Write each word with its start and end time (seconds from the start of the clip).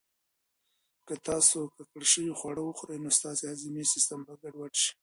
که 1.07 1.13
تاسو 1.27 1.57
ککړ 1.75 2.03
شوي 2.13 2.33
خواړه 2.39 2.61
وخورئ، 2.63 2.97
نو 3.03 3.09
ستاسو 3.17 3.43
هضمي 3.51 3.83
سیسټم 3.93 4.19
به 4.27 4.33
ګډوډ 4.41 4.73
شي. 4.83 4.91